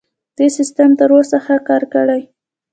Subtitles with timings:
[0.37, 2.21] دې سیستم تر اوسه ښه کار کړی.